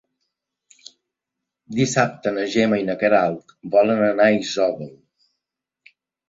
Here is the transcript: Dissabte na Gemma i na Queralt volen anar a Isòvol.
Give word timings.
Dissabte 1.79 2.33
na 2.37 2.45
Gemma 2.53 2.79
i 2.79 2.87
na 2.87 2.95
Queralt 3.03 3.55
volen 3.77 4.03
anar 4.07 4.27
a 4.31 4.35
Isòvol. 4.39 4.91